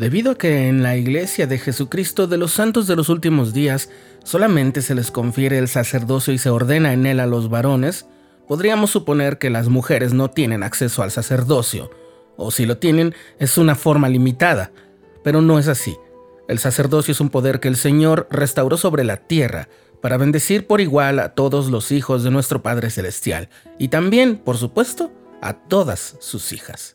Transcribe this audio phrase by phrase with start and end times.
[0.00, 3.90] Debido a que en la Iglesia de Jesucristo de los Santos de los Últimos Días
[4.24, 8.06] solamente se les confiere el sacerdocio y se ordena en él a los varones,
[8.48, 11.90] podríamos suponer que las mujeres no tienen acceso al sacerdocio,
[12.38, 14.72] o si lo tienen es una forma limitada,
[15.22, 15.98] pero no es así.
[16.48, 19.68] El sacerdocio es un poder que el Señor restauró sobre la tierra
[20.00, 24.56] para bendecir por igual a todos los hijos de nuestro Padre Celestial, y también, por
[24.56, 25.12] supuesto,
[25.42, 26.94] a todas sus hijas.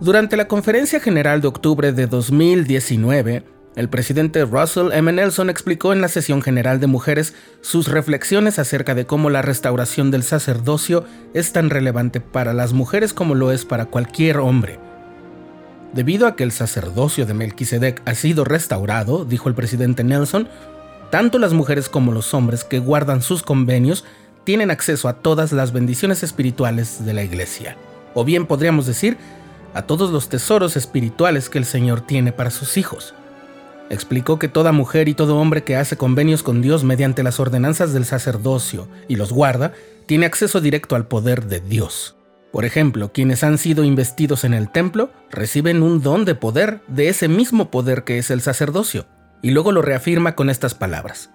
[0.00, 3.44] Durante la Conferencia General de octubre de 2019,
[3.76, 5.12] el presidente Russell M.
[5.12, 10.10] Nelson explicó en la sesión general de mujeres sus reflexiones acerca de cómo la restauración
[10.10, 14.80] del sacerdocio es tan relevante para las mujeres como lo es para cualquier hombre.
[15.92, 20.48] Debido a que el sacerdocio de Melquisedec ha sido restaurado, dijo el presidente Nelson,
[21.12, 24.04] tanto las mujeres como los hombres que guardan sus convenios
[24.42, 27.76] tienen acceso a todas las bendiciones espirituales de la iglesia.
[28.12, 29.16] O bien podríamos decir
[29.74, 33.14] a todos los tesoros espirituales que el Señor tiene para sus hijos.
[33.90, 37.92] Explicó que toda mujer y todo hombre que hace convenios con Dios mediante las ordenanzas
[37.92, 39.72] del sacerdocio y los guarda,
[40.06, 42.16] tiene acceso directo al poder de Dios.
[42.52, 47.08] Por ejemplo, quienes han sido investidos en el templo reciben un don de poder de
[47.08, 49.06] ese mismo poder que es el sacerdocio,
[49.42, 51.30] y luego lo reafirma con estas palabras.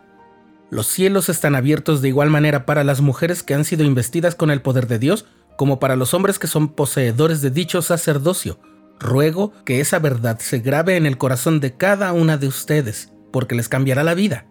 [0.72, 4.50] Los cielos están abiertos de igual manera para las mujeres que han sido investidas con
[4.50, 5.26] el poder de Dios
[5.60, 8.62] como para los hombres que son poseedores de dicho sacerdocio.
[8.98, 13.56] Ruego que esa verdad se grabe en el corazón de cada una de ustedes, porque
[13.56, 14.46] les cambiará la vida.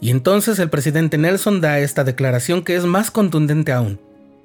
[0.00, 4.00] Y entonces el presidente Nelson da esta declaración que es más contundente aún.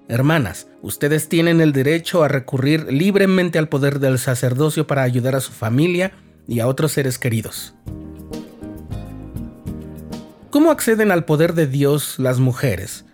[0.08, 5.42] Hermanas, ustedes tienen el derecho a recurrir libremente al poder del sacerdocio para ayudar a
[5.42, 6.12] su familia
[6.48, 7.74] y a otros seres queridos.
[10.52, 13.07] ¿Cómo acceden al poder de Dios las mujeres?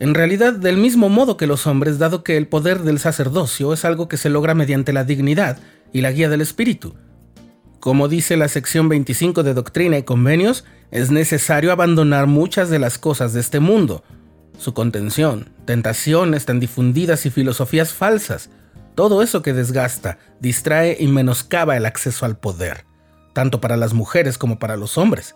[0.00, 3.84] En realidad, del mismo modo que los hombres, dado que el poder del sacerdocio es
[3.84, 5.58] algo que se logra mediante la dignidad
[5.92, 6.94] y la guía del espíritu.
[7.80, 12.96] Como dice la sección 25 de Doctrina y Convenios, es necesario abandonar muchas de las
[12.96, 14.02] cosas de este mundo,
[14.58, 18.48] su contención, tentaciones tan difundidas y filosofías falsas,
[18.94, 22.86] todo eso que desgasta, distrae y menoscaba el acceso al poder,
[23.34, 25.34] tanto para las mujeres como para los hombres.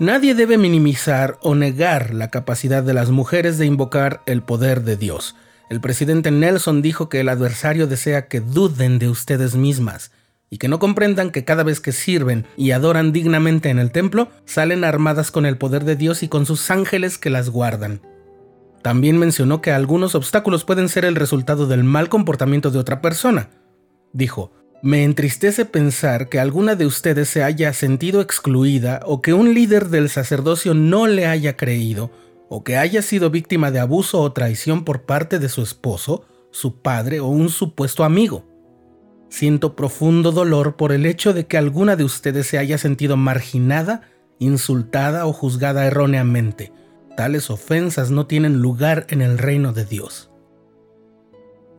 [0.00, 4.96] Nadie debe minimizar o negar la capacidad de las mujeres de invocar el poder de
[4.96, 5.36] Dios.
[5.70, 10.10] El presidente Nelson dijo que el adversario desea que duden de ustedes mismas
[10.50, 14.28] y que no comprendan que cada vez que sirven y adoran dignamente en el templo,
[14.46, 18.00] salen armadas con el poder de Dios y con sus ángeles que las guardan.
[18.82, 23.48] También mencionó que algunos obstáculos pueden ser el resultado del mal comportamiento de otra persona.
[24.12, 24.52] Dijo,
[24.84, 29.88] me entristece pensar que alguna de ustedes se haya sentido excluida o que un líder
[29.88, 32.10] del sacerdocio no le haya creído
[32.50, 36.82] o que haya sido víctima de abuso o traición por parte de su esposo, su
[36.82, 38.44] padre o un supuesto amigo.
[39.30, 44.02] Siento profundo dolor por el hecho de que alguna de ustedes se haya sentido marginada,
[44.38, 46.74] insultada o juzgada erróneamente.
[47.16, 50.30] Tales ofensas no tienen lugar en el reino de Dios.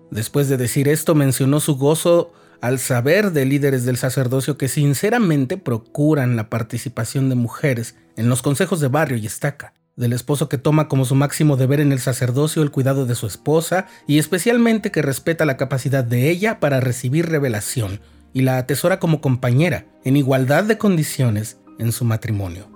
[0.09, 2.33] Después de decir esto mencionó su gozo
[2.65, 8.41] al saber de líderes del sacerdocio que sinceramente procuran la participación de mujeres en los
[8.41, 11.99] consejos de barrio y estaca, del esposo que toma como su máximo deber en el
[11.99, 16.79] sacerdocio el cuidado de su esposa y especialmente que respeta la capacidad de ella para
[16.79, 17.99] recibir revelación
[18.33, 22.67] y la atesora como compañera en igualdad de condiciones en su matrimonio.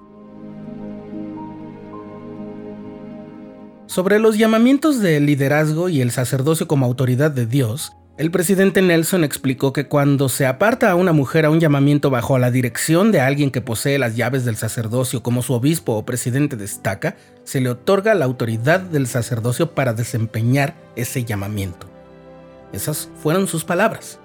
[3.88, 9.24] Sobre los llamamientos de liderazgo y el sacerdocio como autoridad de Dios, el presidente Nelson
[9.24, 13.22] explicó que cuando se aparta a una mujer a un llamamiento bajo la dirección de
[13.22, 17.70] alguien que posee las llaves del sacerdocio como su obispo o presidente destaca, se le
[17.70, 21.88] otorga la autoridad del sacerdocio para desempeñar ese llamamiento.
[22.74, 24.20] Esas fueron sus palabras.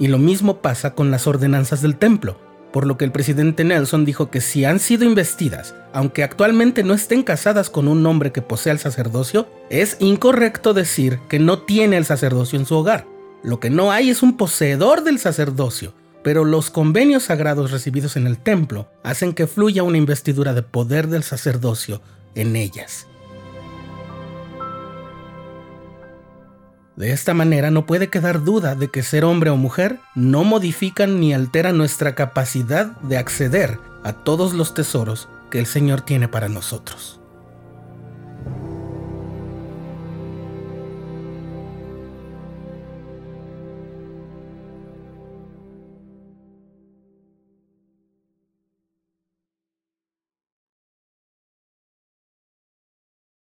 [0.00, 2.40] Y lo mismo pasa con las ordenanzas del templo,
[2.72, 6.94] por lo que el presidente Nelson dijo que si han sido investidas, aunque actualmente no
[6.94, 11.96] estén casadas con un hombre que posea el sacerdocio, es incorrecto decir que no tiene
[11.96, 13.06] el sacerdocio en su hogar
[13.46, 15.94] lo que no hay es un poseedor del sacerdocio,
[16.24, 21.06] pero los convenios sagrados recibidos en el templo hacen que fluya una investidura de poder
[21.06, 22.02] del sacerdocio
[22.34, 23.06] en ellas.
[26.96, 31.20] De esta manera no puede quedar duda de que ser hombre o mujer no modifican
[31.20, 36.48] ni alteran nuestra capacidad de acceder a todos los tesoros que el Señor tiene para
[36.48, 37.20] nosotros.